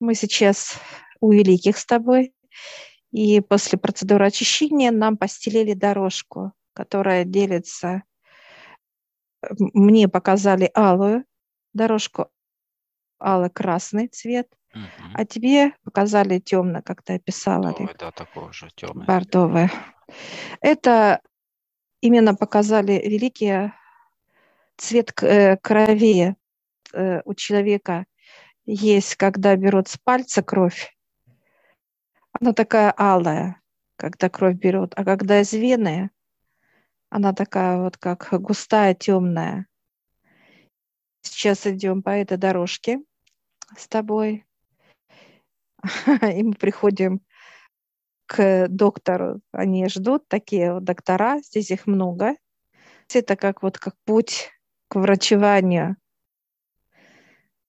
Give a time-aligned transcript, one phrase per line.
[0.00, 0.78] Мы сейчас
[1.20, 2.32] у великих с тобой.
[3.10, 8.02] И после процедуры очищения нам постелили дорожку, которая делится.
[9.58, 11.24] Мне показали алую
[11.72, 12.28] дорожку,
[13.20, 14.82] алый-красный цвет, угу.
[15.14, 17.72] а тебе показали темно, как ты описала.
[17.72, 19.06] Бордовый, да, такого же темный.
[19.06, 19.70] Бордовый.
[20.60, 21.22] Это
[22.00, 23.72] именно показали великие
[24.76, 26.36] цвет э, крови
[26.92, 28.06] э, у человека
[28.68, 30.94] есть, когда берут с пальца кровь,
[32.32, 33.60] она такая алая,
[33.96, 36.10] когда кровь берут, а когда из вены,
[37.08, 39.66] она такая вот как густая, темная.
[41.22, 43.00] Сейчас идем по этой дорожке
[43.74, 44.44] с тобой,
[46.22, 47.22] и мы приходим
[48.26, 49.40] к доктору.
[49.50, 52.34] Они ждут, такие вот доктора, здесь их много.
[53.14, 54.50] Это как вот как путь
[54.88, 55.96] к врачеванию.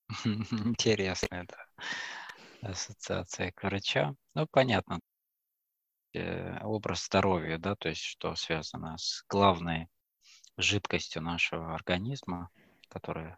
[0.66, 4.18] Интересная да, ассоциация к врачам.
[4.34, 5.00] Ну, понятно.
[6.14, 9.88] Э, образ здоровья, да, то есть что связано с главной
[10.58, 12.50] жидкостью нашего организма,
[12.88, 13.38] которая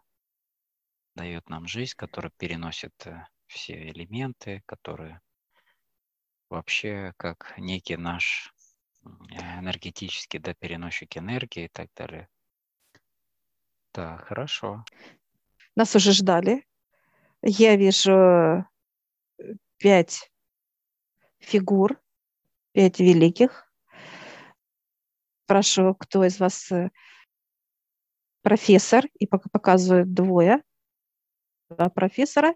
[1.14, 5.20] дает нам жизнь, которая переносит э, все элементы, которые
[6.48, 8.54] вообще как некий наш
[9.04, 12.28] энергетический да, переносчик энергии и так далее.
[13.92, 14.84] Да, хорошо.
[15.76, 16.66] Нас уже ждали.
[17.42, 18.64] Я вижу э,
[19.78, 20.30] пять
[21.38, 22.00] фигур,
[22.72, 23.72] пять великих.
[25.44, 26.90] Спрашиваю, кто из вас э,
[28.42, 30.62] профессор, и пока показывают двое
[31.94, 32.54] профессора,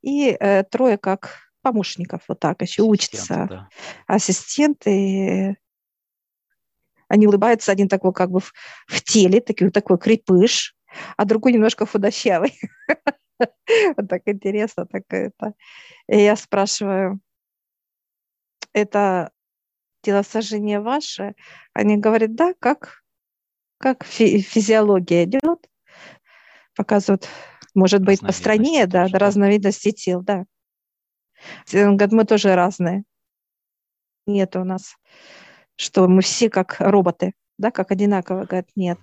[0.00, 3.46] и э, трое как помощников, вот так еще учатся.
[3.48, 3.68] Да.
[4.06, 5.56] Ассистенты.
[7.08, 8.52] Они улыбаются, один такой как бы в,
[8.86, 10.74] в теле, такой, такой крепыш,
[11.16, 12.58] а другой немножко худощавый.
[13.96, 15.54] Вот так интересно, так это.
[16.08, 17.20] И я спрашиваю,
[18.72, 19.32] это
[20.02, 21.34] телосложение ваше?
[21.72, 23.02] Они говорят, да, как,
[23.78, 25.68] как фи- физиология идет.
[26.76, 27.28] Показывают,
[27.74, 30.44] может быть, по стране, да, да, разновидности тел, да.
[31.72, 33.04] Он говорит, мы тоже разные.
[34.26, 34.96] Нет у нас,
[35.76, 38.44] что мы все как роботы, да, как одинаково.
[38.44, 38.98] Говорят, нет.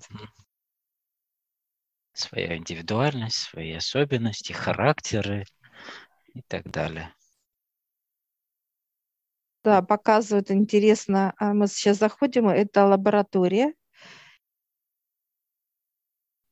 [2.14, 5.46] Своя индивидуальность, свои особенности, характеры
[6.34, 7.14] и так далее.
[9.64, 11.34] Да, показывают интересно.
[11.38, 13.74] А мы сейчас заходим, это лаборатория.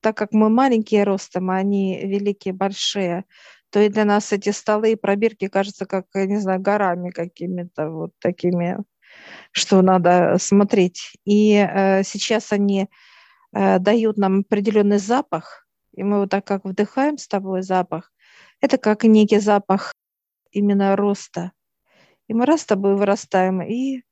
[0.02, 3.26] Так как мы маленькие ростом, а они великие, большие,
[3.70, 7.90] то и для нас эти столы и пробирки кажутся как, я не знаю, горами какими-то
[7.90, 8.78] вот такими,
[9.52, 11.14] что надо смотреть.
[11.26, 12.90] И э, сейчас они
[13.52, 18.12] дают нам определенный запах, и мы вот так как вдыхаем с тобой запах,
[18.62, 19.94] это как некий запах
[20.52, 21.52] именно роста.
[22.28, 24.04] И мы раз с тобой вырастаем, и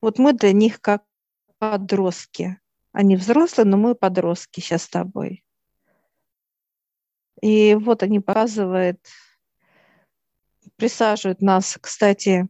[0.00, 1.04] вот мы для них как
[1.58, 2.58] подростки.
[2.92, 5.44] Они взрослые, но мы подростки сейчас с тобой.
[7.42, 9.00] И вот они показывают,
[10.76, 12.48] присаживают нас, кстати,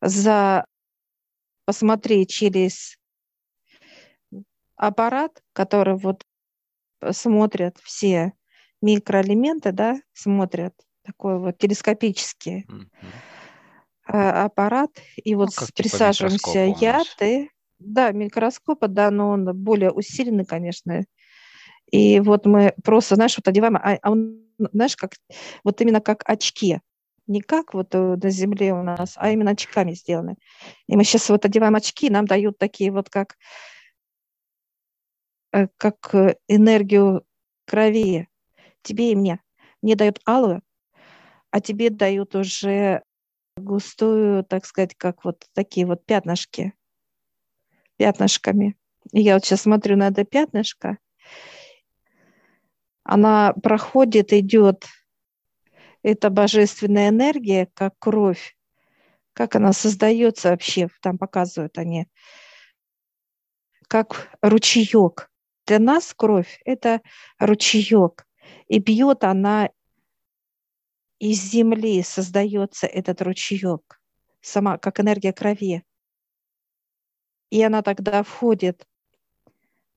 [0.00, 0.64] за
[1.64, 2.98] посмотреть через
[4.76, 6.24] аппарат, который вот
[7.12, 8.32] смотрят все
[8.82, 10.74] микроэлементы, да, смотрят
[11.04, 14.44] такой вот телескопический mm-hmm.
[14.44, 19.90] аппарат, и вот ну, типа присаживаемся типа я, ты, да, микроскопа, да, но он более
[19.90, 21.04] усиленный, конечно,
[21.90, 24.40] и вот мы просто, знаешь, вот одеваем, а, а он,
[24.72, 25.12] знаешь, как,
[25.62, 26.80] вот именно как очки,
[27.26, 30.36] не как вот э, на земле у нас, а именно очками сделаны.
[30.88, 33.36] И мы сейчас вот одеваем очки, нам дают такие вот как,
[35.76, 37.24] как э, энергию
[37.66, 38.28] крови
[38.82, 39.40] тебе и мне.
[39.82, 40.62] Мне дают алую,
[41.50, 43.02] а тебе дают уже
[43.56, 46.74] густую, так сказать, как вот такие вот пятнышки,
[47.96, 48.76] пятнышками.
[49.12, 50.98] И я вот сейчас смотрю на это пятнышко,
[53.04, 54.86] она проходит, идет,
[56.02, 58.56] эта божественная энергия, как кровь,
[59.34, 62.06] как она создается вообще, там показывают они,
[63.88, 65.30] как ручеек.
[65.66, 67.00] Для нас кровь– это
[67.38, 68.26] ручеек,
[68.68, 69.70] и бьет она
[71.18, 74.00] из земли, создается этот ручеек,
[74.40, 75.84] сама как энергия крови.
[77.50, 78.86] И она тогда входит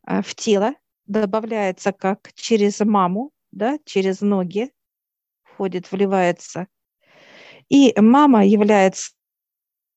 [0.04, 0.74] а, в тело,
[1.06, 4.72] добавляется как через маму, да, через ноги
[5.44, 6.68] входит, вливается.
[7.68, 9.12] И мама является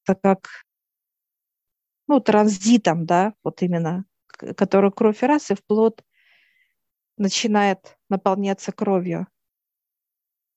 [0.04, 0.48] как
[2.08, 6.04] ну, транзитом, да, вот именно, который кровь раз и в плод
[7.16, 9.26] начинает наполняться кровью.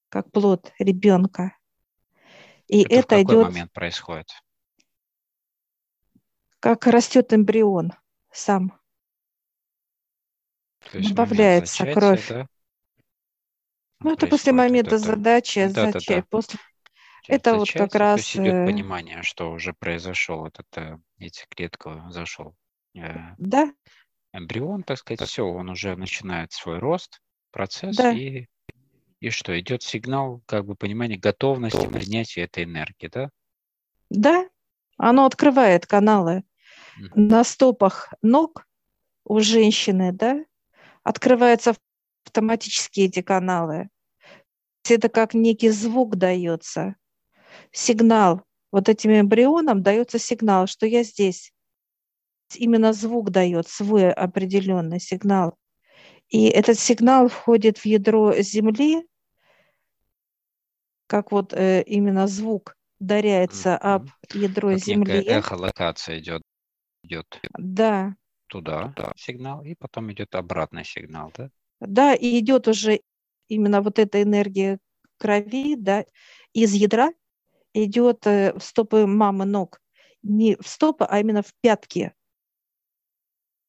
[0.09, 1.57] как плод ребенка.
[2.67, 4.27] И это, это в какой идет, момент происходит?
[6.59, 7.93] как растет эмбрион
[8.31, 8.79] сам.
[10.91, 12.29] То есть Добавляется зачатия, кровь.
[12.29, 12.47] Да?
[14.01, 15.05] Ну, это после момента это.
[15.05, 16.25] задачи, Да, да, зача- да.
[16.29, 16.59] после
[17.27, 22.55] Это вот как зачатие, раз, идет э, понимание, что уже произошел вот это, яйцеклетка зашел.
[22.95, 23.73] Э, да,
[24.33, 28.47] Эмбрион, так сказать, все, он уже начинает свой рост, процесс, да, и,
[29.19, 33.29] и что, идет сигнал, как бы понимание готовности принятия этой энергии, да?
[34.09, 34.49] да,
[34.97, 36.43] оно открывает каналы
[36.97, 37.29] Мгм.
[37.29, 38.65] на стопах ног
[39.25, 40.43] у женщины, да,
[41.03, 41.75] открываются
[42.25, 43.89] автоматически эти каналы.
[44.89, 46.95] Это как некий звук дается,
[47.71, 48.43] сигнал.
[48.71, 51.53] Вот этим эмбрионам дается сигнал, что я здесь.
[52.55, 55.57] Именно звук дает свой определенный сигнал.
[56.29, 59.05] И этот сигнал входит в ядро Земли,
[61.07, 65.21] как вот э, именно звук ударяется об ядро Как некая Земли.
[65.21, 66.41] эхолокация идет,
[67.03, 68.15] идет Да,
[68.47, 71.49] туда сигнал, и потом идет обратный сигнал, да?
[71.79, 73.01] да, и идет уже
[73.47, 74.79] именно вот эта энергия
[75.17, 76.05] крови, да,
[76.53, 77.11] из ядра
[77.73, 79.79] идет э, в стопы мамы ног.
[80.21, 82.13] Не в стопы, а именно в пятки.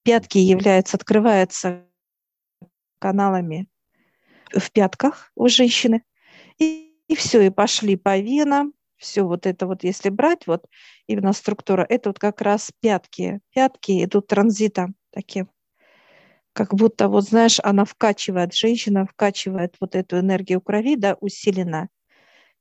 [0.04, 1.86] Пятки являются, открываются
[2.98, 3.68] каналами
[4.52, 6.02] в пятках у женщины.
[6.58, 8.74] И, и все, и пошли по венам.
[8.96, 10.66] Все вот это вот, если брать, вот
[11.06, 13.40] именно структура, это вот как раз пятки.
[13.54, 15.48] Пятки идут транзитом таким.
[16.52, 21.88] Как будто, вот знаешь, она вкачивает, женщина вкачивает вот эту энергию крови, да, усиленно.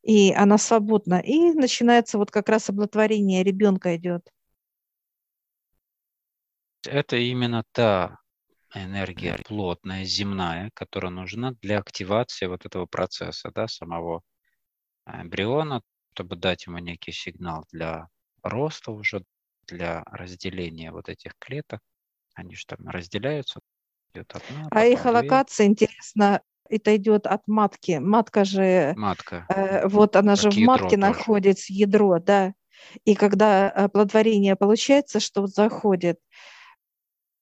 [0.02, 1.20] И она свободна.
[1.20, 4.30] И начинается вот как раз оплодотворение ребенка идет.
[6.88, 8.18] Это именно та
[8.74, 14.22] энергия плотная, земная, которая нужна для активации вот этого процесса, да, самого
[15.06, 15.82] эмбриона,
[16.14, 18.08] чтобы дать ему некий сигнал для
[18.44, 19.24] роста уже,
[19.68, 21.80] для разделения вот этих клеток.
[22.36, 23.60] Они же там разделяются.
[24.14, 25.12] Идет одна, А их две.
[25.12, 28.00] локация, интересно, это идет от матки.
[28.00, 29.48] Матка же, Матка.
[29.50, 31.10] э, вот она же Как в ядро матке тоже.
[31.10, 32.54] находится, ядро, да.
[33.06, 36.20] И когда оплодотворение получается, что заходит,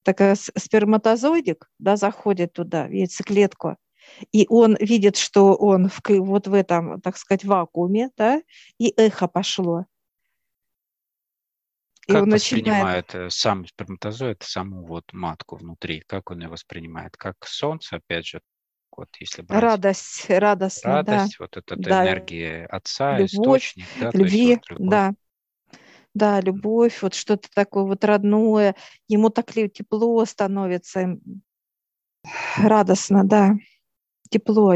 [0.03, 3.77] такая с- сперматозоидик, да, заходит туда, в яйцеклетку,
[4.31, 8.41] и он видит, что он в, вот в этом, так сказать, вакууме, да,
[8.79, 9.85] и эхо пошло.
[12.05, 16.01] И Как он начинает воспринимает э, сам сперматозоид саму вот матку внутри?
[16.01, 17.17] Как он ее воспринимает?
[17.17, 18.41] Как солнце, опять же,
[18.95, 24.13] вот если брать радость, радостно, да, радость, вот эта да, энергия отца, любовь, источник, да,
[24.13, 25.01] то есть любви, вот любовь.
[25.01, 25.13] да,
[26.13, 28.75] да, любовь, вот что-то такое вот родное,
[29.07, 31.17] ему так тепло становится,
[32.57, 33.55] радостно, да,
[34.29, 34.75] тепло,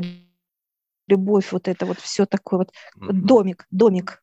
[1.08, 4.22] любовь, вот это вот все такое вот, домик, домик.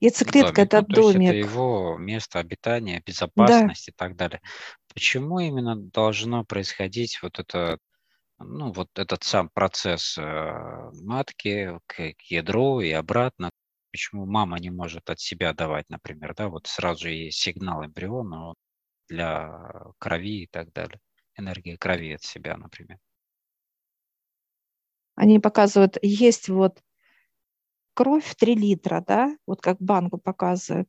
[0.00, 0.74] Яйцеклетка Домик.
[0.74, 3.02] это Ну, есть это домик, его место обитания, да.
[3.06, 4.40] безопасность и так далее.
[4.92, 7.78] Почему именно должно происходить вот это,
[8.38, 13.50] ну, вот этот сам процесс э, матки к ядру и обратно?
[13.92, 18.54] Почему мама не может от себя давать, например, да, вот сразу же есть сигнал эмбриона
[19.08, 20.98] для крови и так далее,
[21.36, 22.98] энергия крови от себя, например.
[25.14, 26.82] Они показывают, есть вот
[27.92, 30.88] кровь 3 литра, да, вот как банку показывают.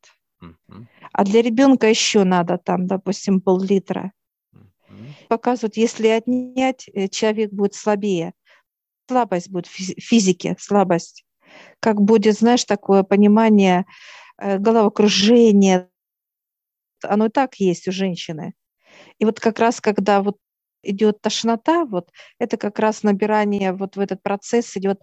[1.12, 4.13] А для ребенка еще надо там, допустим, пол-литра.
[4.54, 5.13] Мгм.
[5.27, 8.34] Показывают, если отнять, э, человек будет слабее.
[9.10, 11.25] Слабость будет в физи- физике, слабость.
[11.79, 13.86] Как будет, знаешь, такое понимание
[14.38, 15.89] э, головокружения.
[17.03, 18.53] Оно и так есть у женщины.
[19.19, 20.38] И вот как раз, когда вот
[20.83, 25.01] идет тошнота, вот это как раз набирание, вот в этот процесс идет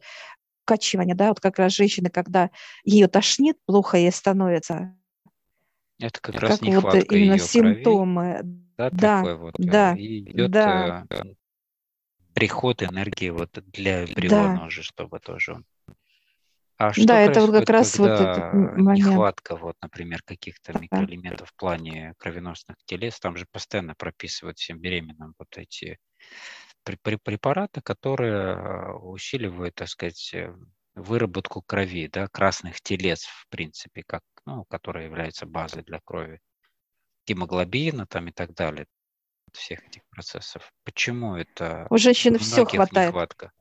[0.65, 2.51] вкачивание, да, вот как раз женщины, когда
[2.85, 4.95] ее тошнит, плохо ей становится,
[5.99, 8.41] Это как раз как вот нехватка именно ее крови, симптомы.
[8.79, 11.23] да, Да, такой вот, э, да, и идет да, э,
[12.35, 15.65] приход энергии вот для да, эмбриона уже, чтобы тоже он.
[16.81, 18.97] А что да, это вот как раз вот этот момент.
[18.97, 20.81] нехватка, вот, например, каких-то Да.
[20.81, 23.21] микроэлементов в плане кровеносных телес?
[23.21, 25.99] Там же постоянно прописывают всем беременным вот эти
[26.87, 30.55] пре- пре- препараты, которые усиливают, так сказать, э,
[30.95, 36.41] выработку крови, да, красных телец, в принципе, как, ну, которые являются базой для крови,
[37.27, 38.87] гемоглобина там и так далее,
[39.53, 40.73] всех этих процессов.
[40.85, 43.11] Почему это У женщин все хватает.
[43.11, 43.53] нехватка?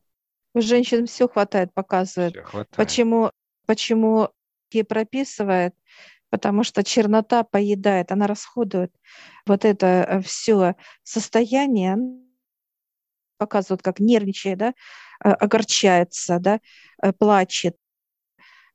[0.53, 2.33] У женщин все хватает, показывает.
[2.33, 2.75] Все хватает.
[2.75, 3.31] Почему,
[3.65, 4.29] почему
[4.71, 5.75] ей прописывает?
[6.29, 8.91] Потому что чернота поедает, она расходует
[9.45, 11.97] вот это все состояние,
[13.37, 14.73] показывают, как нервничает, да,
[15.23, 16.59] э, огорчается, да,
[17.01, 17.77] э, плачет.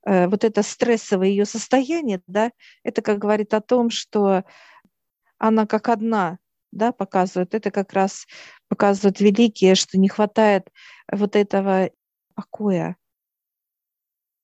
[0.04, 2.50] Э, вот это стрессовое ее состояние, да,
[2.83, 4.45] это как говорит о том, что
[5.38, 6.38] она как одна,
[6.75, 7.54] да, показывает.
[7.54, 8.26] Это как раз
[8.69, 10.69] показывает великие, что не хватает
[11.11, 11.90] вот этого
[12.35, 12.97] покоя.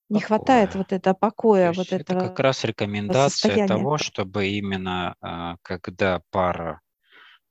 [0.08, 0.26] Не покоя.
[0.26, 2.20] хватает вот этого покоя, вот это этого.
[2.20, 3.68] как раз рекомендация состояния.
[3.68, 6.80] того, чтобы именно а, когда пара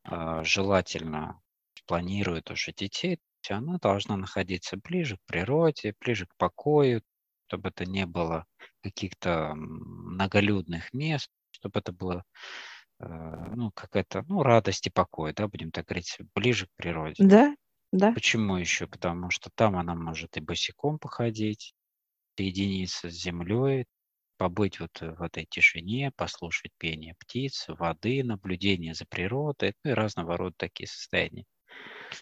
[0.03, 1.39] а, желательно
[1.85, 3.19] планирует уже детей,
[3.49, 7.01] она должна находиться ближе к природе, ближе к покою,
[7.47, 8.45] чтобы это не было
[8.83, 12.23] каких-то многолюдных мест, чтобы это было
[12.99, 17.23] ну, какая-то, ну, радость и покой, да, будем так говорить, ближе к природе.
[17.23, 17.55] Да,
[17.91, 18.13] да.
[18.13, 18.87] Почему еще?
[18.87, 21.73] Потому что там она может и босиком походить,
[22.37, 23.85] соединиться с землей,
[24.37, 30.37] побыть вот в этой тишине, послушать пение птиц, воды, наблюдение за природой, ну и разного
[30.37, 31.45] рода такие состояния.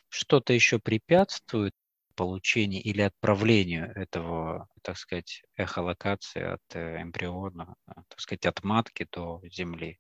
[0.10, 1.74] Что-то еще препятствует
[2.16, 9.08] получению или отправлению этого, так сказать, эхолокации от э, эмбриона, э, так сказать, от матки
[9.12, 10.00] до Земли?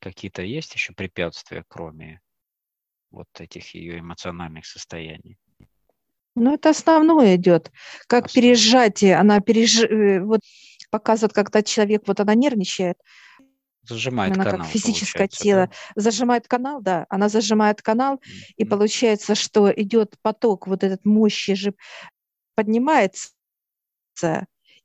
[0.00, 2.20] Какие-то есть еще препятствия, кроме
[3.10, 5.38] вот этих ее эмоциональных состояний?
[6.34, 7.72] Ну, это основное идет.
[8.06, 8.52] Как Основное.
[8.52, 9.80] пережатие, она переж...
[9.80, 10.40] Э, вот
[10.90, 12.96] показывает, когда человек, вот она нервничает,
[13.82, 14.58] Зажимает она канал.
[14.60, 15.66] как физическое тело.
[15.66, 16.02] Да?
[16.02, 17.06] Зажимает канал, да.
[17.08, 18.54] Она зажимает канал, mm-hmm.
[18.56, 21.74] и получается, что идет поток, вот этот мощи же
[22.54, 23.30] поднимается.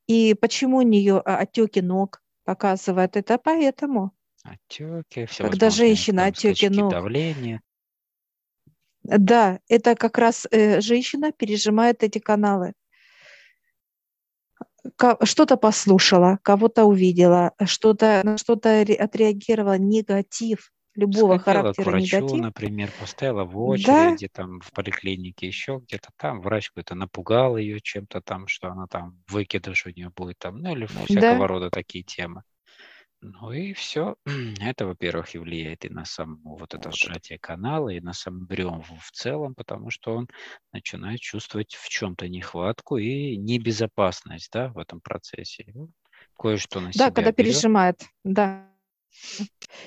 [0.07, 3.17] И почему у нее а, отеки ног показывает?
[3.17, 4.11] Это поэтому.
[4.43, 6.91] Отеки, все Когда женщина отеки ног.
[6.91, 7.61] Давление.
[9.03, 12.73] Да, это как раз э, женщина пережимает эти каналы
[15.23, 22.39] что-то послушала, кого-то увидела, что-то на что-то отреагировала негатив любого Сходила характера к врачу, негатив.
[22.39, 24.43] например, поставила в очереди, да.
[24.43, 29.23] там в поликлинике еще где-то там, врач какой-то напугал ее чем-то там, что она там
[29.27, 31.47] выкидыш у нее будет там, ну или всякого да.
[31.47, 32.43] рода такие темы.
[33.25, 34.17] Ну и все.
[34.61, 38.83] Это, во-первых, и влияет и на само вот это сжатие канала, и на сам эмбрион
[38.83, 40.27] в целом, потому что он
[40.73, 45.73] начинает чувствовать в чем-то нехватку и небезопасность да, в этом процессе.
[46.37, 47.53] Кое-что на да, себя Да, когда берет.
[47.53, 48.69] пережимает, да.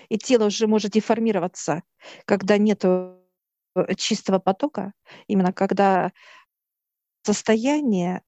[0.09, 1.83] И тело уже может деформироваться,
[2.25, 2.85] когда нет
[3.99, 4.95] чистого потока,
[5.27, 6.13] именно когда
[7.23, 8.23] состояние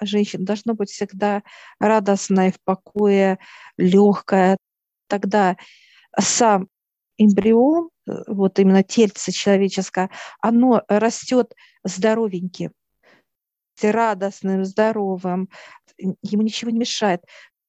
[0.00, 1.42] женщин должно быть всегда
[1.78, 3.38] радостное, в покое,
[3.76, 4.56] легкое.
[5.08, 5.56] Тогда
[6.18, 6.68] сам
[7.18, 11.54] эмбрион, э, вот именно тельце человеческое, оно растет
[11.84, 12.72] здоровеньким,
[13.82, 15.48] радостным, здоровым,
[15.98, 17.22] ему ничего не мешает.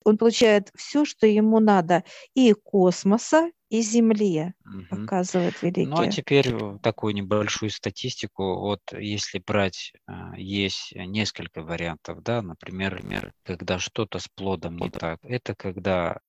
[0.04, 4.86] Он получает все, что ему надо, и космоса, и Земле, угу.
[4.90, 5.88] показывает великие.
[5.88, 8.60] Ну а теперь такую небольшую статистику.
[8.60, 14.90] Вот если брать, а, есть несколько вариантов, да, например, например когда что-то с плодом не
[14.90, 15.20] так.
[15.24, 16.20] Это когда,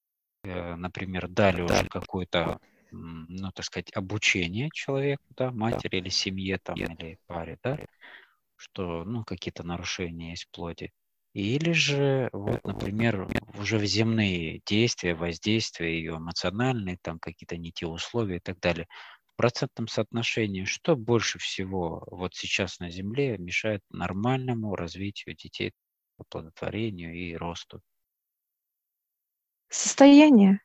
[0.44, 2.60] э, например, дали уже какое-то
[2.92, 7.78] ну, так сказать, обучение человеку, да, матери или семье там, или паре, да,
[8.56, 10.92] что, ну, какие-то нарушения есть в плоде.
[11.34, 13.26] Или же, вот, например,
[13.58, 18.86] уже в земные действия, воздействия ее эмоциональные, там какие-то не те условия и так далее.
[19.32, 25.72] В процентном соотношении, что больше всего вот сейчас на Земле мешает нормальному развитию детей,
[26.18, 27.80] оплодотворению и росту?
[29.70, 30.60] Состояние.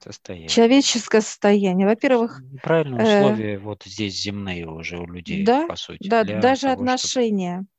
[0.00, 0.48] Состояние.
[0.48, 1.86] Человеческое состояние.
[1.86, 6.08] Во-первых, Правильные э, условия вот здесь земные уже у людей, да, по сути.
[6.08, 7.54] Да, даже того, отношения.
[7.54, 7.73] Чтобы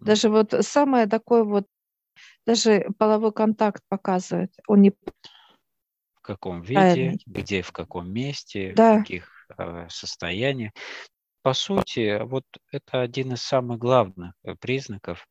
[0.00, 1.66] даже вот самое такое вот,
[2.46, 8.96] даже половой контакт показывает, он не В каком виде, где, в каком месте, да.
[8.96, 10.72] в каких э, состояниях.
[11.42, 15.26] По сути, вот это один из самых главных э, признаков,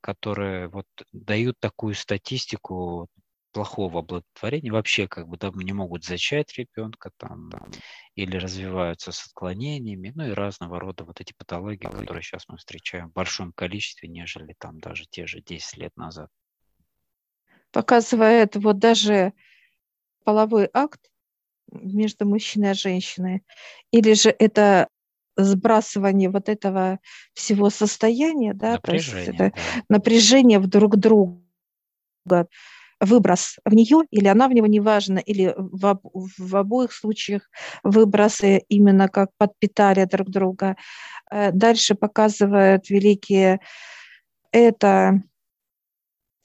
[0.00, 3.08] которые вот дают такую статистику
[3.52, 7.70] плохого оплодотворения, вообще как бы там не могут зачать ребенка там, там
[8.14, 13.08] или развиваются с отклонениями, ну и разного рода вот эти патологии, которые сейчас мы встречаем
[13.08, 16.28] в большом количестве, нежели там даже те же 10 лет назад.
[17.72, 19.32] Показывает вот даже
[20.24, 21.00] половой акт
[21.70, 23.42] между мужчиной и женщиной,
[23.90, 24.88] или же это
[25.36, 26.98] сбрасывание вот этого
[27.32, 29.84] всего состояния, да, напряжение, то есть это да.
[29.88, 31.40] напряжение друг друга
[33.00, 36.00] выброс в нее или она в него, неважно, или в,
[36.38, 37.50] в обоих случаях
[37.82, 40.76] выбросы именно как подпитали друг друга.
[41.30, 43.60] Э, дальше показывают великие
[44.52, 45.22] это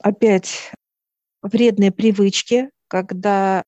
[0.02, 0.72] опять
[1.42, 3.64] вредные привычки, когда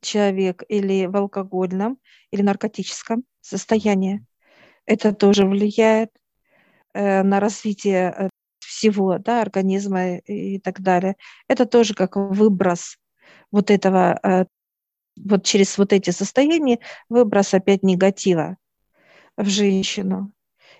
[0.00, 1.98] человек или в алкогольном,
[2.30, 4.24] или наркотическом состоянии.
[4.86, 6.10] Это тоже влияет
[6.94, 8.29] э, на развитие э,
[8.80, 11.16] всего, да, организма и так далее.
[11.48, 12.96] Это тоже как выброс
[13.52, 14.46] вот этого, э,
[15.22, 16.78] вот через вот эти состояния,
[17.10, 18.56] выброс опять негатива
[19.36, 20.32] в женщину.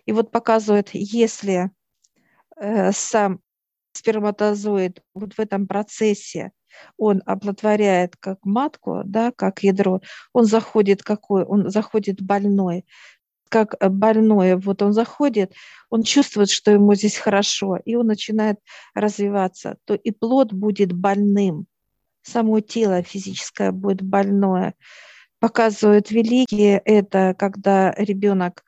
[0.07, 1.71] И вот показывает, если
[2.57, 3.41] э, сам
[3.93, 6.53] сперматозоид вот в этом процессе
[6.97, 10.01] он оплодотворяет как матку, да, как ядро,
[10.33, 11.45] он заходит какой?
[11.45, 12.87] Он заходит больной,
[13.51, 15.53] как больной, вот он заходит,
[15.91, 18.59] он чувствует, что ему здесь хорошо, и он начинает
[18.95, 21.67] развиваться, то и плод будет больным,
[22.23, 24.75] само тело физическое будет больное.
[25.41, 28.65] Показывают великие это, когда ребенок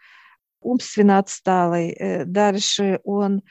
[0.60, 3.42] умственно отсталый, э, дальше он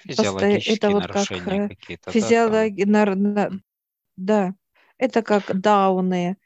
[0.00, 2.10] Физиологические это вот как э, какие-то.
[2.10, 2.84] Физиологи...
[2.84, 3.50] Да, на...
[4.16, 4.54] да,
[4.96, 6.36] это как дауны,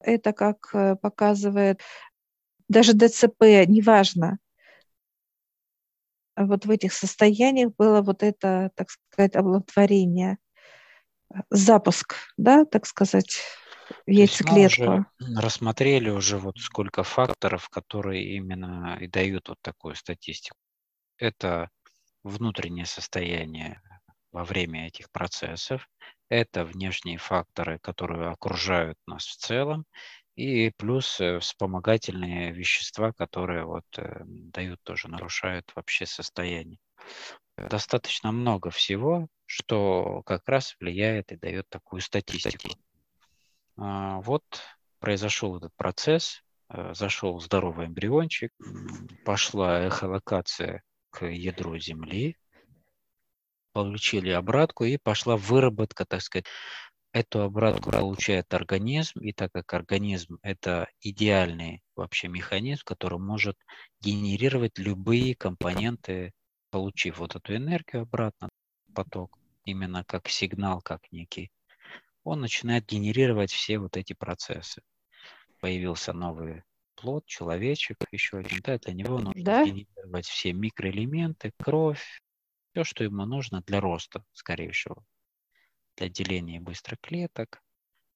[0.00, 1.80] это как э, показывает
[2.68, 4.38] даже ДЦП, неважно.
[6.36, 10.38] Вот в этих состояниях было вот это, так сказать, оплодотворение,
[11.50, 13.40] запуск, да, так сказать,
[14.06, 15.06] в яйцеклетку.
[15.18, 20.56] Мы рассмотрели уже вот сколько факторов, которые именно и дают вот такую статистику.
[21.18, 21.70] Это
[22.22, 23.80] внутреннее состояние
[24.32, 25.88] во время этих процессов,
[26.28, 29.86] это внешние факторы, которые окружают нас в целом,
[30.36, 36.78] и плюс э, вспомогательные вещества, которые вот э, дают тоже, нарушают вообще состояние.
[37.56, 42.68] Достаточно много всего, что как раз влияет и дает такую статистику.
[43.78, 44.44] А, вот
[44.98, 48.52] произошел этот процесс, э, зашел здоровый эмбриончик,
[49.24, 52.36] пошла эхолокация к ядру Земли,
[53.72, 56.46] получили обратку и пошла выработка, так сказать,
[57.16, 63.56] эту обратку получает организм, и так как организм– это идеальный вообще механизм, который может
[64.00, 66.32] генерировать любые компоненты,
[66.70, 68.50] получив вот эту энергию обратно,
[68.94, 71.50] поток, именно как сигнал, как некий,
[72.22, 74.82] он начинает генерировать все вот эти процессы.
[75.60, 76.64] Появился новый
[76.96, 79.64] плод, человечек, еще один, да, для него нужно да?
[79.64, 82.20] генерировать все микроэлементы, кровь,
[82.72, 85.02] все, что ему нужно для роста, скорее всего
[85.96, 87.62] для деления быстрых клеток.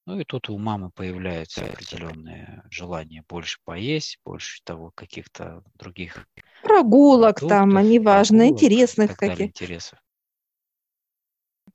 [0.07, 6.27] Ну и тут у мамы появляется определенное желание больше поесть, больше того каких-то других
[6.61, 9.99] прогулок продуктов, там, а неважно, интересных каких интересов.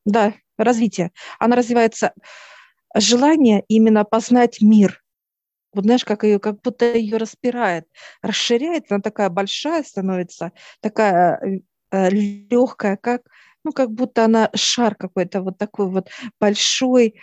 [0.05, 1.11] Да, развитие.
[1.39, 2.13] Она развивается
[2.97, 5.03] желание именно познать мир.
[5.75, 7.87] Вот знаешь, как ее, как будто ее распирает,
[8.23, 11.41] расширяет, она такая большая становится, такая
[11.93, 13.23] э легкая, как
[13.67, 16.09] ну, как будто она шар какой-то вот такой вот
[16.41, 17.17] большой,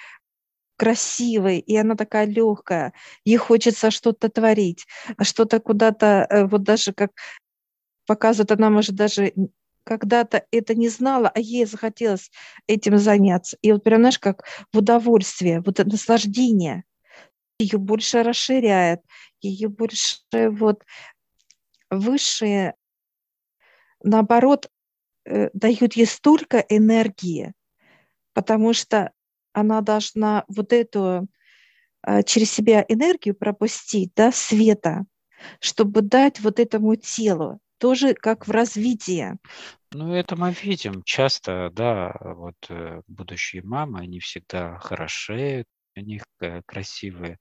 [0.78, 2.94] красивый, и она такая легкая,
[3.26, 4.86] ей хочется что-то творить,
[5.18, 7.12] а что-то куда-то, э, вот даже как
[8.08, 9.34] показывает, она может даже
[9.86, 12.32] когда-то это не знала, а ей захотелось
[12.68, 13.58] этим заняться.
[13.62, 16.84] И вот прям, знаешь, как в удовольствие, вот наслаждение,
[17.60, 19.00] ее больше расширяет,
[19.42, 20.84] ее больше вот
[21.90, 22.76] высшие,
[24.04, 24.70] наоборот,
[25.26, 27.54] дают ей столько энергии,
[28.34, 29.12] потому что
[29.54, 31.28] она должна вот эту
[32.06, 35.06] э, через себя энергию пропустить, да, света,
[35.60, 39.38] чтобы дать вот этому телу, тоже как в развитии.
[39.92, 46.24] Ну, это мы видим часто, да, вот э, будущие мамы, они всегда хороши, у них
[46.66, 47.38] красивые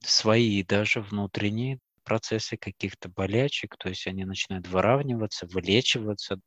[0.00, 6.40] свои даже внутренние процессы каких-то болячек, то есть они начинают выравниваться, вылечиваться,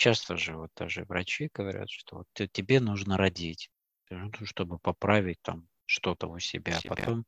[0.00, 3.70] Часто же вот даже врачи говорят, что вот тебе нужно родить,
[4.08, 6.72] ну, чтобы поправить там что-то у себя.
[6.72, 6.94] себя.
[6.94, 7.26] Потом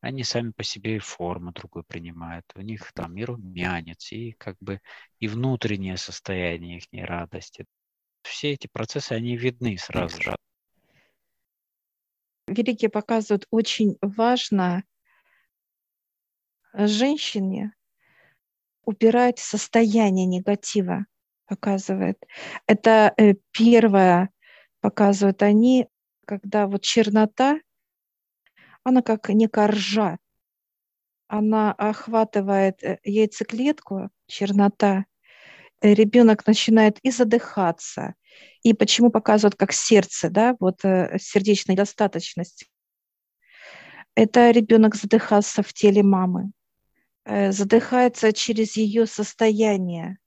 [0.00, 2.44] они сами по себе и форму другую принимают.
[2.54, 4.80] У них там и румянец, и как бы
[5.18, 7.64] и внутреннее состояние их радости.
[8.22, 10.36] Все эти процессы, они видны сразу же.
[12.46, 14.84] Великие показывают, очень важно
[16.74, 17.74] женщине
[18.84, 21.06] убирать состояние негатива
[21.46, 22.18] показывает.
[22.66, 24.30] Это э, первое
[24.80, 25.88] показывают они,
[26.26, 27.60] когда вот чернота,
[28.82, 30.18] она как некая ржа,
[31.28, 35.06] она охватывает э, яйцеклетку, чернота,
[35.80, 38.14] э, ребенок начинает и задыхаться.
[38.62, 42.66] И почему показывают как сердце, да, вот сердечной достаточности.
[44.16, 46.50] Это ребенок задыхался в теле мамы,
[47.24, 50.18] задыхается через ее состояние,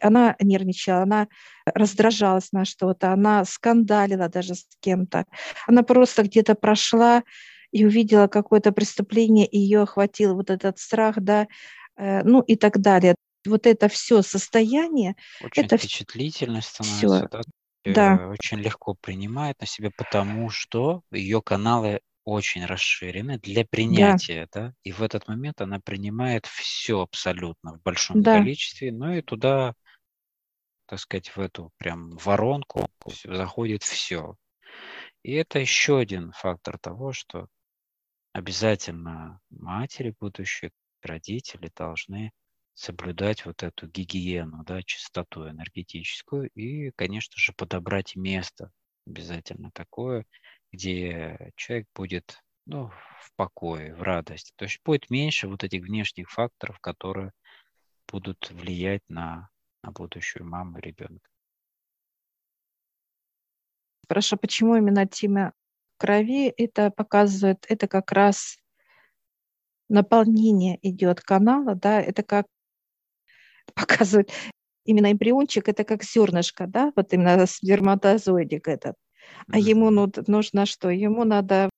[0.00, 1.28] она нервничала, она
[1.66, 5.26] раздражалась на что-то, она скандалила даже с кем-то.
[5.66, 7.22] Она просто где-то прошла
[7.72, 11.46] и увидела какое-то преступление, и ее охватил вот этот страх, да,
[11.96, 13.14] э, ну и так далее.
[13.46, 17.40] Вот это все состояние, Очень это впечатлительно все, становится, да?
[17.84, 23.68] да, Э, Очень легко принимает на себя, потому что ее каналы очень расширены для да,
[23.70, 28.38] принятия, да, и в этот момент она принимает все абсолютно в большом да.
[28.38, 29.74] количестве, ну и туда,
[30.90, 32.88] так сказать, в эту прям воронку
[33.24, 34.34] заходит все.
[35.22, 37.46] И это еще один фактор того, что
[38.32, 42.32] обязательно матери будущие, родители должны
[42.74, 48.72] соблюдать вот эту гигиену, да, чистоту энергетическую и, конечно же, подобрать место
[49.06, 50.26] обязательно такое,
[50.72, 54.52] где человек будет ну, в покое, в радости.
[54.56, 57.30] То есть будет меньше вот этих внешних факторов, которые
[58.08, 59.50] будут влиять на,
[59.82, 61.28] на будущую маму ребенка.
[64.08, 65.52] Хорошо, почему именно тема
[65.96, 66.48] крови?
[66.48, 68.58] Это показывает, это как раз
[69.88, 72.46] наполнение идет канала, да, это как
[73.74, 74.30] показывает
[74.84, 78.96] именно эмбриончик, это как зернышко, да, вот именно сперматозоидик этот.
[79.52, 80.90] А ему ну, нужно что?
[80.90, 81.70] Ему надо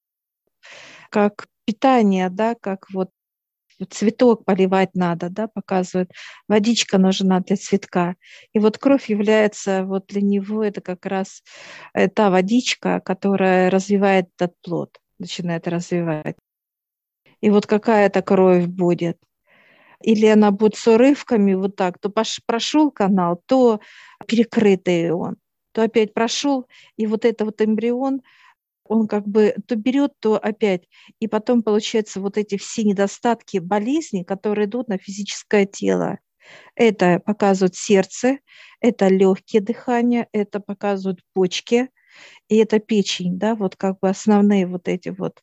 [1.10, 3.10] как питание, да, как вот
[3.90, 6.10] цветок поливать надо, да, показывают.
[6.48, 8.16] Водичка нужна для цветка.
[8.52, 11.42] И вот кровь является вот для него это как раз
[11.94, 16.36] э, та водичка, которая развивает этот плод, начинает развивать.
[17.40, 19.18] И вот какая-то кровь будет.
[20.00, 22.12] Или она будет с урывками вот так, то
[22.46, 23.80] прошел канал, то
[24.26, 25.36] перекрытый он,
[25.72, 28.22] то опять прошел, и вот это вот эмбрион–
[28.84, 30.88] он как бы то берет, то опять.
[31.20, 36.18] И потом получается вот эти все недостатки болезни, которые идут на физическое тело.
[36.74, 38.38] Это показывает сердце,
[38.80, 41.88] это легкие дыхания, это показывают почки,
[42.48, 45.42] и это печень, да, вот как бы основные вот эти вот,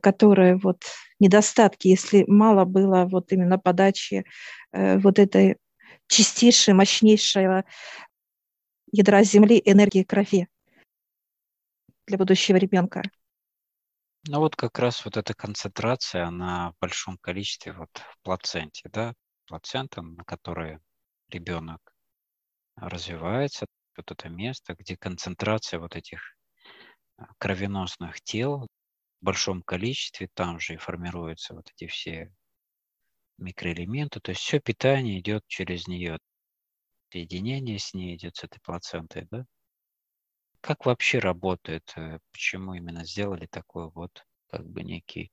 [0.00, 0.82] которые вот
[1.18, 4.24] недостатки, если мало было вот именно подачи
[4.72, 5.56] э, вот этой
[6.08, 7.64] чистейшей, мощнейшего
[8.92, 10.48] ядра Земли энергии крови
[12.06, 13.02] для будущего ребенка.
[14.28, 19.14] Ну вот как раз вот эта концентрация, она в большом количестве вот в плаценте, да,
[19.46, 20.80] плацента, на которой
[21.28, 21.80] ребенок
[22.76, 23.66] развивается,
[23.96, 26.20] вот это место, где концентрация вот этих
[27.16, 28.66] а, кровеносных тел
[29.20, 32.32] в большом количестве, там же и формируются вот эти все
[33.38, 36.18] микроэлементы, то есть все питание идет через нее,
[37.10, 39.44] соединение с ней идет с этой плацентой, да,
[40.66, 41.92] как вообще работает?
[41.96, 45.30] Э, почему именно сделали такой вот как бы некий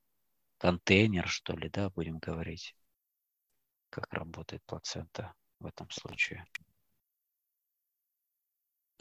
[0.60, 2.76] контейнер, что ли, да, будем говорить?
[3.89, 6.46] Как работает плацента в этом случае?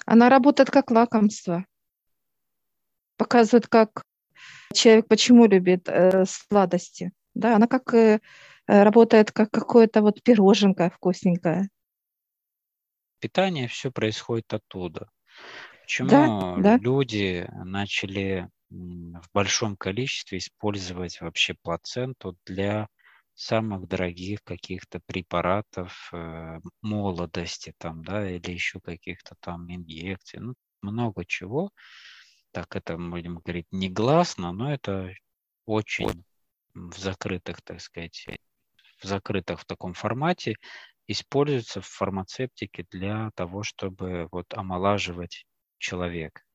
[0.07, 1.67] Она работает как лакомство.
[3.19, 4.03] Показывает, как
[4.73, 7.13] человек почему любит э, сладости.
[7.35, 8.21] Да, она как э,
[8.67, 11.69] работает как какое-то вот пироженка вкусненькое.
[13.21, 15.11] Питание все происходит оттуда.
[15.83, 16.79] Почему Да, да.
[16.79, 22.89] люди начали в большом количестве использовать вообще плаценту для
[23.35, 31.25] самых дорогих каких-то препаратов э, молодости там, да, или еще каких-то там инъекций, ну, много
[31.25, 31.71] чего.
[32.53, 35.13] Так это, будем говорить, негласно, но это
[35.67, 36.25] очень
[36.75, 38.27] в закрытых, так сказать,
[38.99, 40.57] в закрытых в таком формате
[41.07, 45.45] используется в фармацевтике для того, чтобы вот омолаживать
[45.83, 46.47] человек.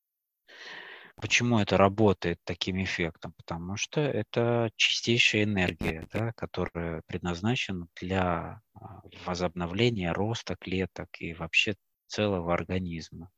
[1.19, 3.33] Почему это работает таким эффектом?
[3.33, 11.75] Потому что это чистейшая энергия, да, которая предназначена для а, возобновления роста клеток и вообще
[12.05, 13.31] целого организма.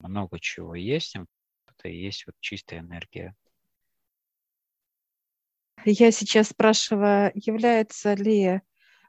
[0.00, 3.34] Много чего есть, это и есть вот чистая энергия.
[5.84, 8.60] Я сейчас спрашиваю, является ли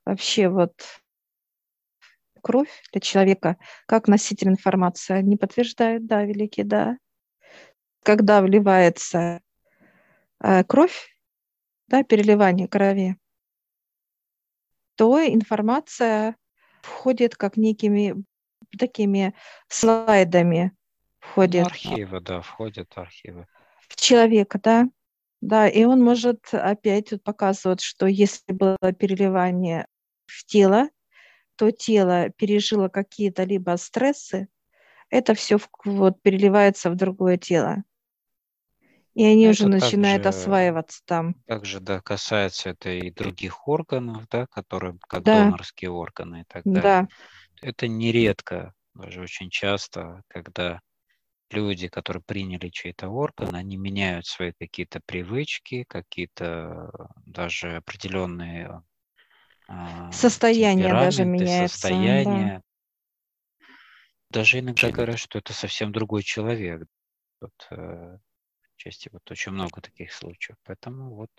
[0.06, 0.74] вообще вот
[2.40, 5.22] кровь для человека как носитель информации?
[5.22, 6.98] Не подтверждает, да, великий, да.
[8.04, 9.42] Когда вливается
[10.42, 11.16] э, кровь,
[11.88, 13.18] да, переливание крови,
[14.96, 16.36] то информация
[16.82, 18.16] входит как некими
[18.78, 19.34] такими
[19.68, 20.74] слайдами
[21.20, 21.64] входит.
[21.64, 23.48] Ну, архивы, да, входят архивы.
[23.88, 24.88] В человека, да.
[25.42, 29.88] Да, и он может опять вот показывать, что если было переливание
[30.26, 30.90] в тело,
[31.60, 34.50] то тело пережило какие-то либо стрессы,
[35.10, 37.84] это все вот переливается в другое тело.
[39.14, 41.36] И они Это уже начинают также, осваиваться там.
[41.48, 46.66] также, да, касается это и других органов, да, которые как Да, донорские органы и так
[46.72, 46.92] далее.
[46.92, 47.08] да,
[47.62, 50.82] Это нередко, даже очень часто, когда
[51.52, 56.92] люди, которые приняли чей-то орган, они меняют свои какие-то привычки, какие-то
[57.26, 58.84] даже определенные
[60.12, 61.78] состояние даже меняется.
[61.78, 62.56] Состояние.
[62.58, 62.62] Да.
[64.32, 66.86] Даже иногда говорят, что это совсем другой человек.
[67.42, 70.58] Вот, э, в части вот очень много таких случаев.
[70.64, 71.30] Поэтому вот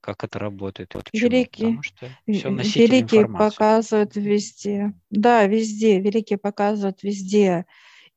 [0.00, 0.94] как это работает.
[0.94, 1.80] Вот великие,
[2.26, 4.92] великие показывают везде.
[5.10, 5.98] Да, везде.
[6.00, 7.66] Великие показывают везде.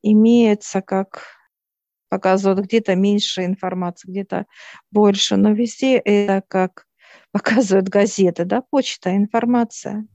[0.01, 1.39] Имеется как
[2.09, 4.45] показывают где-то меньше информации, где-то
[4.91, 6.85] больше, но везде это как
[7.31, 10.07] показывают газеты, да, почта, информация,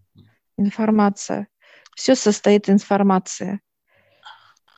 [0.57, 1.49] информация.
[1.95, 3.61] Все состоит из информации.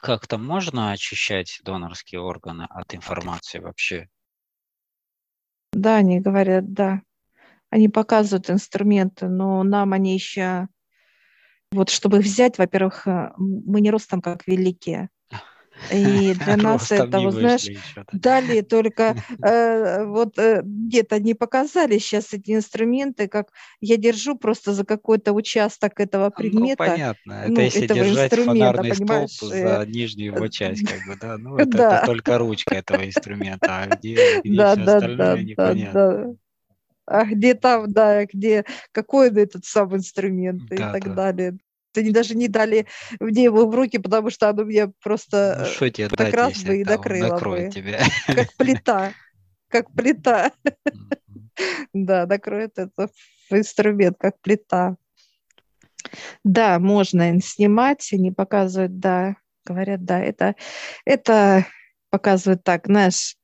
[0.03, 4.09] Как-то можно очищать донорские органы от информации вообще?
[5.73, 7.03] Да, они говорят, да.
[7.71, 10.69] Они показывают инструменты, но нам они еще...
[11.73, 15.11] Вот чтобы их взять, во-первых, э, мы не ростом как великие.
[15.93, 17.69] И для нас это, вот, знаешь,
[18.13, 23.49] дали только э, вот э, где-то не показали сейчас эти инструменты, как
[23.81, 26.85] я держу просто за какой-то участок этого ну, предмета.
[26.85, 27.33] Ну, понятно.
[27.33, 31.39] Это ну, если держать фонарный столб за э, нижнюю его часть, как бы, да?
[31.39, 36.37] Ну, это, только ручка этого инструмента, а где, все остальное, непонятно.
[37.09, 41.15] А где там, да, где какой этот сам инструмент да, и так да.
[41.15, 41.59] далее
[41.99, 42.87] они даже не дали
[43.21, 46.79] мне его в руки, потому что оно мне просто ну, что тебе так раз бы
[46.79, 47.71] и накрыло бы.
[47.73, 48.03] Тебя.
[48.27, 49.13] Как плита.
[49.69, 50.53] Как плита.
[51.93, 53.09] Да, накроет это
[53.51, 54.97] инструмент, как плита.
[56.45, 60.55] Да, можно снимать, они показывают, да, говорят, да, это,
[61.05, 61.67] это
[62.11, 63.37] показывает так, знаешь,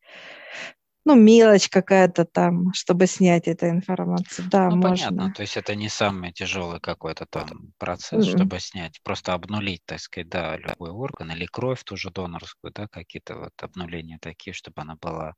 [1.05, 4.49] ну, мелочь какая-то там, чтобы снять эту информацию.
[4.49, 5.09] Да, ну, можно.
[5.09, 8.37] понятно, то есть это не самый тяжелый какой-то там процесс, mm-hmm.
[8.37, 13.37] чтобы снять, просто обнулить, так сказать, да, любой орган или кровь тоже донорскую, да, какие-то
[13.37, 15.35] вот обнуления такие, чтобы она была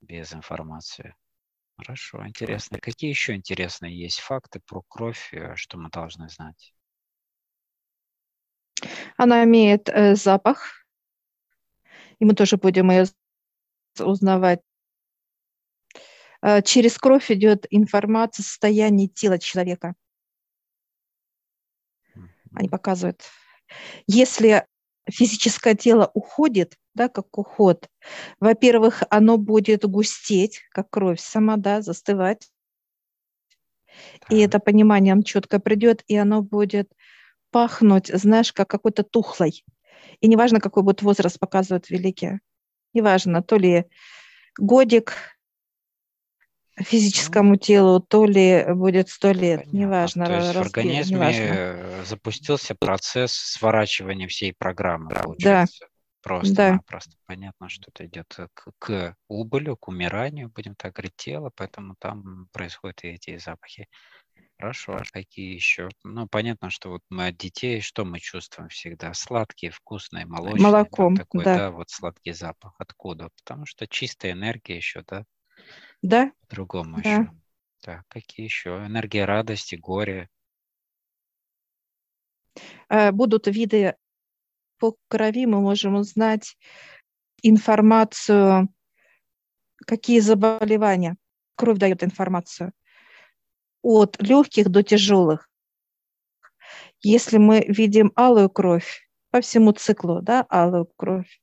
[0.00, 1.14] без информации.
[1.76, 2.78] Хорошо, интересно.
[2.78, 6.74] Какие еще интересные есть факты про кровь, э, что мы должны знать?
[9.16, 10.84] Она имеет э, запах,
[12.18, 13.06] и мы тоже будем ее
[13.98, 14.60] узнавать
[16.64, 19.94] через кровь идет информация о состоянии тела человека.
[22.54, 23.22] Они показывают.
[24.06, 24.66] Если
[25.08, 27.88] физическое тело уходит, да, как уход,
[28.40, 32.50] во-первых, оно будет густеть, как кровь сама, да, застывать.
[34.28, 36.92] И это понимание нам четко придет, и оно будет
[37.50, 39.64] пахнуть, знаешь, как какой-то тухлой.
[40.20, 42.40] И неважно, какой будет возраст, показывают великие.
[42.94, 43.86] Неважно, то ли
[44.58, 45.29] годик,
[46.82, 49.76] физическому телу, то ли будет сто лет, Понятно.
[49.76, 50.26] неважно.
[50.26, 52.04] То есть в организме неважно.
[52.04, 55.84] запустился процесс сворачивания всей программы, получается.
[55.84, 55.86] Да.
[56.22, 56.80] Просто, да.
[56.86, 61.94] просто понятно, что это идет к, к убылю, к умиранию, будем так говорить, тела, поэтому
[61.98, 63.88] там происходят и эти запахи.
[64.58, 65.88] Хорошо, а какие еще?
[66.04, 69.14] Ну, понятно, что вот мы от детей, что мы чувствуем всегда?
[69.14, 70.62] Сладкие, вкусные, молочные.
[70.62, 71.56] Молоком, да, такой, да.
[71.56, 72.74] да, вот сладкий запах.
[72.78, 73.30] Откуда?
[73.42, 75.24] Потому что чистая энергия еще, да,
[76.02, 76.32] да.
[76.48, 77.10] По-другому да.
[77.10, 77.30] еще.
[77.80, 78.70] Так, какие еще?
[78.86, 80.28] Энергия радости, горе.
[82.88, 83.94] Э, будут виды
[84.78, 86.56] по крови, мы можем узнать
[87.42, 88.68] информацию,
[89.86, 91.16] какие заболевания.
[91.54, 92.72] Кровь дает информацию.
[93.82, 95.48] От легких до тяжелых.
[97.02, 101.40] Если мы видим алую кровь по всему циклу, да, алую кровь,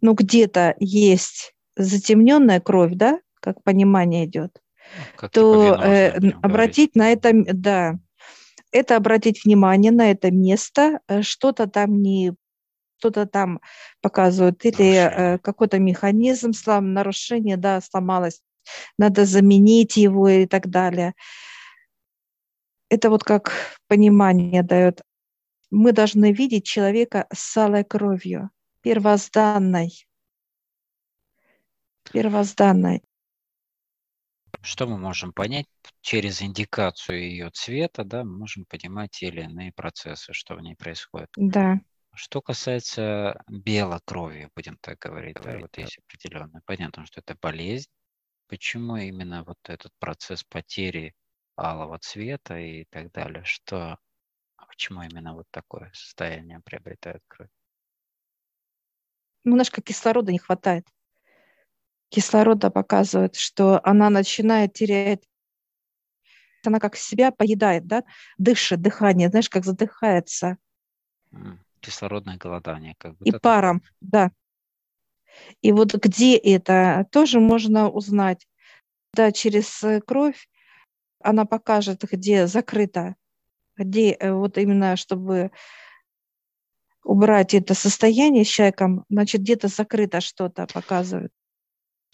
[0.00, 4.62] но где-то есть затемненная кровь, да, как понимание идет,
[5.16, 7.98] как то типа э, обратить на это, да,
[8.72, 12.32] это обратить внимание на это место, э, что-то там не
[12.96, 13.60] что-то там
[14.00, 18.40] показывают, или э, какой-то механизм слом, нарушение, да, сломалось,
[18.98, 21.12] надо заменить его и так далее.
[22.88, 23.52] Это вот как
[23.88, 25.02] понимание дает.
[25.70, 29.92] Мы должны видеть человека с алой кровью, первозданной.
[32.10, 33.02] Первозданной.
[34.62, 35.66] Что мы можем понять
[36.00, 40.76] через индикацию ее цвета, да, мы можем понимать те или иные процессы, что в ней
[40.76, 41.30] происходит.
[41.36, 41.80] Да.
[42.14, 46.62] Что касается белокровия, будем так говорить, да, вот есть определенное.
[46.64, 47.88] Понятно, что это болезнь.
[48.46, 51.14] Почему именно вот этот процесс потери
[51.58, 53.42] алого цвета и так далее?
[53.44, 53.98] Что,
[54.56, 57.48] а почему именно вот такое состояние приобретает кровь?
[59.44, 60.86] Немножко кислорода не хватает
[62.14, 65.28] кислорода показывает, что она начинает терять,
[66.64, 68.04] она как себя поедает, да,
[68.38, 70.56] дышит, дыхание, знаешь, как задыхается.
[71.80, 72.94] Кислородное голодание.
[72.98, 74.30] Как бы, И паром, да.
[75.60, 78.46] И вот где это, тоже можно узнать.
[79.12, 80.48] Да, через кровь
[81.20, 83.16] она покажет, где закрыто,
[83.76, 85.50] где э, вот именно, чтобы
[87.02, 91.32] убрать это состояние с человеком, значит, где-то закрыто что-то показывает.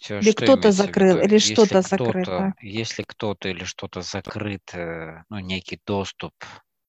[0.09, 2.53] Или кто-то закрыл, или что-то закрыто.
[2.61, 6.33] Если кто-то или что-то закрыт, э, ну, некий доступ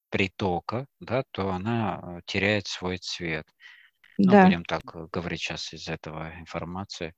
[0.08, 3.46] притока, да, то она э, теряет свой цвет.
[4.18, 4.44] Ну, да.
[4.44, 7.14] будем так говорить сейчас из этого информации,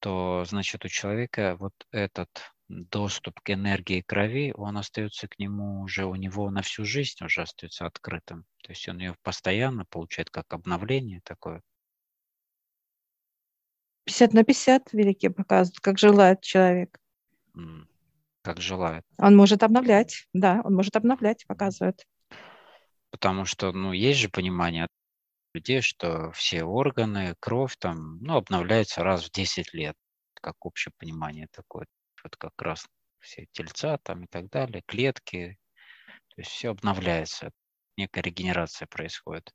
[0.00, 2.28] то, значит, у человека вот этот
[2.68, 7.42] доступ к энергии крови, он остается к нему уже, у него на всю жизнь уже
[7.42, 8.44] остается открытым.
[8.62, 11.62] То есть он ее постоянно получает как обновление такое.
[14.04, 16.98] 50 на 50 великие показывают, как желает человек.
[18.42, 19.04] Как желает.
[19.18, 22.06] Он может обновлять, да, он может обновлять, показывает.
[23.10, 24.86] Потому что, ну, есть же понимание
[25.54, 29.94] людей, что все органы, кровь там, ну, обновляются раз в 10 лет,
[30.34, 31.86] как общее понимание такое
[32.24, 32.86] вот как раз
[33.20, 35.58] все тельца там и так далее, клетки,
[36.06, 37.50] то есть все обновляется,
[37.96, 39.52] некая регенерация происходит.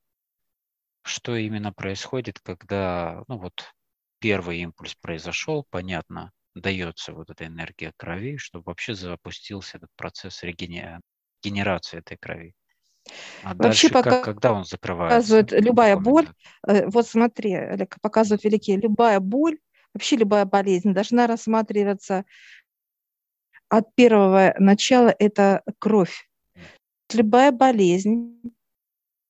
[1.03, 3.73] Что именно происходит, когда, ну вот,
[4.19, 11.99] первый импульс произошел, понятно, дается вот эта энергия крови, чтобы вообще запустился этот процесс регенерации
[11.99, 12.53] этой крови.
[13.43, 15.37] А Вообще дальше, пока как, когда он закрывается?
[15.37, 16.27] Показывает любая боль.
[16.67, 19.59] Э, вот смотри, Олег, показывают великие, любая боль,
[19.93, 22.25] вообще любая болезнь должна рассматриваться
[23.69, 26.27] от первого начала это кровь.
[27.13, 28.39] Любая болезнь,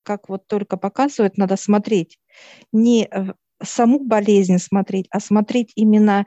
[0.02, 2.18] как вот только показывают, надо смотреть.
[2.72, 3.08] Не
[3.62, 6.26] саму болезнь смотреть, а смотреть именно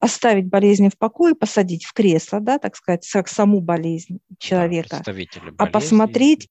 [0.00, 4.96] оставить болезнь в покое, посадить в кресло, да, так сказать, как саму болезнь человека.
[4.96, 6.48] Да, а посмотреть,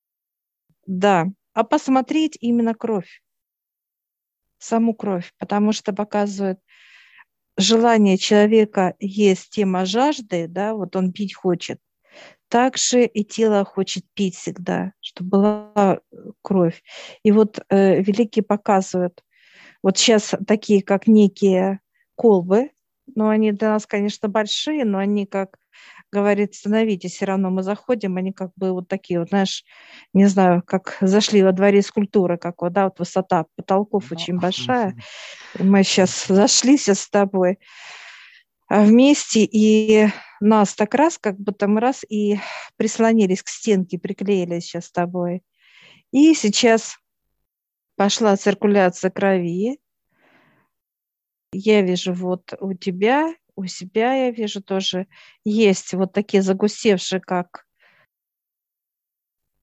[0.86, 3.22] да, а посмотреть именно кровь,
[4.58, 6.60] саму кровь, потому что показывают,
[7.58, 11.80] желание человека есть тема жажды, да, вот он пить хочет,
[12.48, 16.00] также и тело хочет пить всегда, чтобы была
[16.41, 16.84] кровь.
[17.24, 19.24] И вот э, великие показывают,
[19.84, 21.80] вот сейчас такие, как некие
[22.15, 22.72] колбы,
[23.15, 25.58] но они для нас, конечно, большие, но они как
[26.12, 29.63] говорит, становитесь, все равно мы заходим, они как бы вот такие вот, знаешь,
[30.13, 34.38] не знаю, как зашли во дворе скульптуры, как вот, да, вот высота потолков ну, очень
[34.38, 34.96] большая.
[35.60, 37.60] Мы сейчас зашли с тобой
[38.67, 40.10] а, вместе, и
[40.41, 42.39] нас так раз, как будто мы раз и
[42.78, 45.44] прислонились к стенке, приклеились сейчас с тобой.
[46.12, 46.98] И сейчас
[48.02, 49.80] пошла циркуляция крови.
[51.54, 55.06] Я вижу вот у тебя у себя я вижу тоже
[55.44, 57.68] есть вот такие загустевшие, как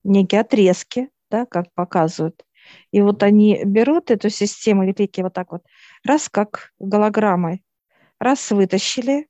[0.05, 2.45] некие отрезки, да, как показывают.
[2.91, 5.65] И вот они берут эту систему великие вот так вот,
[6.05, 7.65] раз как голограммой,
[8.19, 9.27] раз вытащили.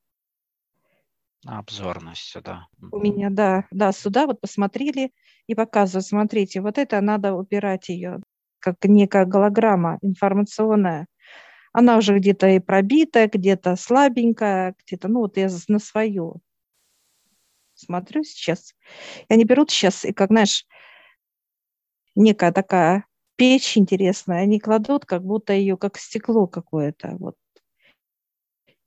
[1.47, 2.67] Обзорность сюда.
[2.91, 5.13] У меня, да, да, сюда вот посмотрели
[5.47, 8.21] и показывают, смотрите, вот это надо убирать ее,
[8.59, 11.07] как некая голограмма информационная
[11.73, 16.41] она уже где-то и пробитая, где-то слабенькая, где-то, ну вот я на свою
[17.75, 18.75] смотрю сейчас.
[19.29, 20.65] И они берут сейчас, и как, знаешь,
[22.15, 27.35] некая такая печь интересная, они кладут, как будто ее, как стекло какое-то, вот.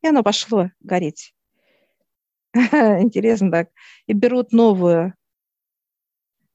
[0.02, 1.32] И оно пошло гореть.
[2.54, 3.70] Интересно так.
[4.06, 5.14] И берут новую,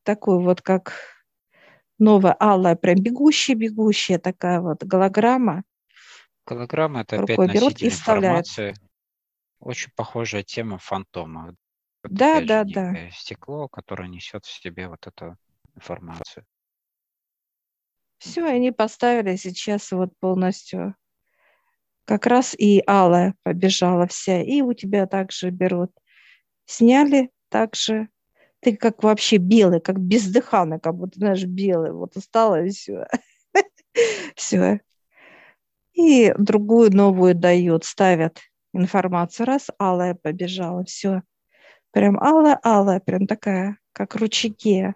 [0.04, 1.17] такую вот, как
[2.00, 5.64] новая алая, прям бегущая-бегущая такая вот голограмма.
[6.46, 8.48] Голограмма– это опять рукой берут и вставляют.
[9.60, 11.48] Очень похожая тема фантома.
[11.48, 11.56] Вот
[12.04, 13.10] Да, да, да.
[13.12, 15.38] стекло, которое несет в себе вот эту
[15.76, 16.46] информацию.
[18.20, 20.96] Все, они поставили сейчас вот полностью.
[22.06, 24.42] Как раз и алая побежала вся.
[24.42, 25.92] И у тебя также берут.
[26.66, 28.10] Сняли также.
[28.68, 31.94] Ты как вообще белый, как бездыханный, как будто, знаешь, белый.
[31.94, 33.08] Вот устала и все.
[34.36, 34.82] Все
[35.98, 38.40] и другую новую дают, ставят
[38.72, 39.48] информацию.
[39.48, 41.24] Раз, алая побежала, все.
[41.92, 44.94] Прям алая-алая, прям такая, как ручейки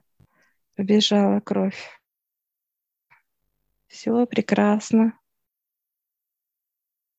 [0.76, 1.90] побежала кровь.
[3.88, 5.18] Все прекрасно.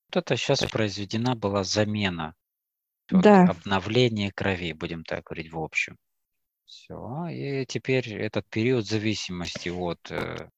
[0.09, 2.36] Вот это сейчас произведена была замена.
[3.11, 3.44] Вот да.
[3.46, 5.98] Обновление крови, будем так говорить в общем.
[6.72, 7.26] Все.
[7.28, 10.48] И теперь этот период зависимости от э,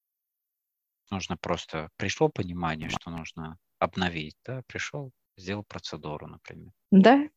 [1.10, 6.70] нужно просто, пришло понимание, что нужно обновить, да, пришел, сделал процедуру, например.
[6.92, 7.28] Да,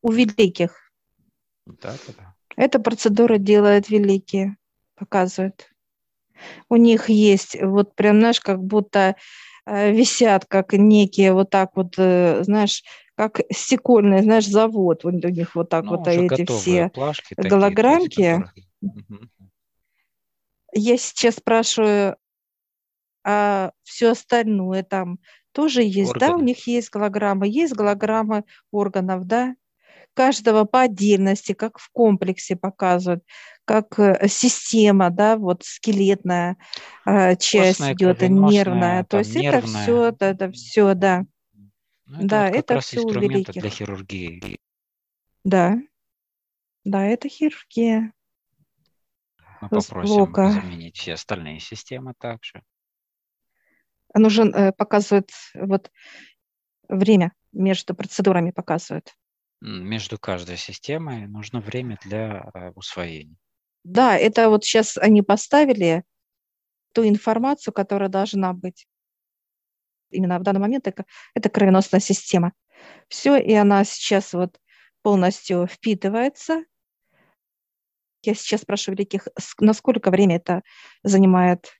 [0.00, 0.90] у великих.
[1.66, 2.34] Да, да, да.
[2.56, 4.56] Эта процедура делает великие,
[4.96, 5.70] показывает.
[6.68, 9.14] У них есть вот прям, знаешь, как будто
[9.66, 12.82] э, висят как некие вот так вот, э, знаешь,
[13.28, 15.04] как стекольный, знаешь, завод.
[15.04, 18.44] У них вот так ну, вот эти все плашки голограммки.
[18.80, 19.30] Такие,
[20.72, 22.16] Я сейчас спрашиваю,
[23.24, 25.18] а все остальное там
[25.52, 26.32] тоже есть, Органы.
[26.32, 29.54] да, у них есть голограммы, есть голограммы органов, да,
[30.14, 33.22] каждого по отдельности, как в комплексе показывают,
[33.64, 36.56] как э, система, да, вот скелетная
[37.06, 39.58] э, часть Костная, идет, нервная, то есть нервная.
[39.58, 41.24] это все, это, это все, да.
[42.12, 43.54] Ну, это да, вот это все у великих.
[43.54, 44.58] для хирургии.
[45.44, 45.78] Да,
[46.84, 48.12] да, это хирургия.
[49.62, 50.50] Мы попросим блока.
[50.50, 52.62] заменить все остальные системы также.
[54.12, 55.90] Нужен э, показывает вот
[56.86, 59.14] время между процедурами показывает.
[59.62, 63.38] Между каждой системой нужно время для э, усвоения.
[63.84, 66.04] Да, это вот сейчас они поставили
[66.92, 68.86] ту информацию, которая должна быть.
[70.12, 71.04] Именно в данный момент это,
[71.34, 72.52] это кровеносная система.
[73.08, 74.58] Все, и она сейчас вот
[75.02, 76.64] полностью впитывается.
[78.22, 79.26] Я сейчас прошу великих,
[79.58, 80.62] на сколько время это
[81.02, 81.72] занимает?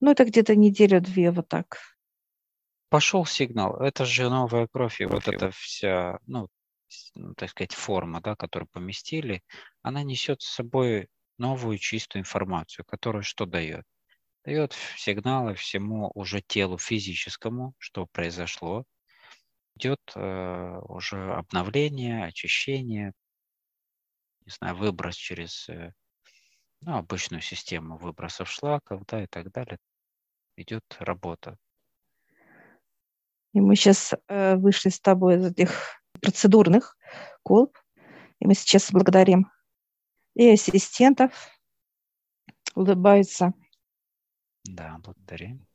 [0.00, 1.78] Ну, это где-то неделю-две, вот так.
[2.88, 3.76] Пошел сигнал.
[3.76, 6.48] Это же новая кровь, и вот эта вся, ну,
[7.14, 9.42] ну, так сказать, форма, да, которую поместили,
[9.82, 13.84] она несет с собой новую чистую информацию, которая что дает?
[14.44, 18.84] Дает сигналы всему уже телу физическому, что произошло.
[19.76, 23.12] Идет э, уже обновление, очищение,
[24.44, 25.92] не знаю, выброс через э,
[26.82, 29.78] ну, обычную систему выбросов шлаков, да, и так далее.
[30.56, 31.56] Идет работа.
[33.54, 36.98] И мы сейчас э, вышли с тобой из этих процедурных
[37.42, 37.78] колб.
[38.40, 39.50] И мы сейчас благодарим
[40.34, 41.32] и ассистентов.
[42.74, 43.54] Улыбаются.
[44.64, 45.66] Да, благодарим.